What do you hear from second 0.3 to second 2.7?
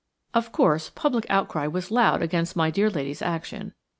Of course, public outcry was loud against